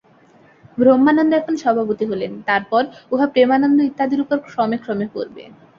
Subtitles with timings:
[0.77, 2.81] ব্রহ্মানন্দ এখন সভাপতি হলেন, তারপর
[3.11, 5.43] উহা প্রেমানন্দ ইত্যাদির উপর ক্রমে ক্রমে পড়বে।